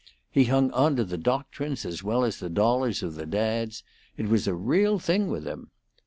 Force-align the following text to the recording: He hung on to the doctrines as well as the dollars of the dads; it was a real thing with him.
He 0.31 0.45
hung 0.45 0.71
on 0.71 0.95
to 0.95 1.03
the 1.03 1.15
doctrines 1.19 1.85
as 1.85 2.01
well 2.01 2.23
as 2.23 2.39
the 2.39 2.49
dollars 2.49 3.03
of 3.03 3.13
the 3.13 3.27
dads; 3.27 3.83
it 4.17 4.27
was 4.29 4.47
a 4.47 4.55
real 4.55 4.97
thing 4.97 5.27
with 5.27 5.45
him. 5.47 5.69